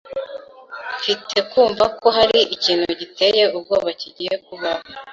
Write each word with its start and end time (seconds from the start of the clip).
Mfite 0.97 1.37
kumva 1.51 1.85
ko 1.99 2.07
hari 2.17 2.39
ikintu 2.55 2.87
giteye 2.99 3.43
ubwoba 3.57 3.89
kigiye 3.99 4.35
kubaho. 4.45 4.85